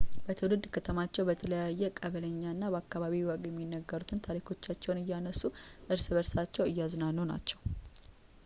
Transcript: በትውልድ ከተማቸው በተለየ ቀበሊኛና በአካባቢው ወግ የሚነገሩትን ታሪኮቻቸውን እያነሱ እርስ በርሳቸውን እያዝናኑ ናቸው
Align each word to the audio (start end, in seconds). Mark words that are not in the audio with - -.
በትውልድ 0.25 0.63
ከተማቸው 0.75 1.25
በተለየ 1.27 1.89
ቀበሊኛና 1.99 2.69
በአካባቢው 2.75 3.27
ወግ 3.31 3.43
የሚነገሩትን 3.49 4.23
ታሪኮቻቸውን 4.27 5.01
እያነሱ 5.03 5.43
እርስ 5.95 6.07
በርሳቸውን 6.15 6.71
እያዝናኑ 6.73 7.19
ናቸው 7.33 7.61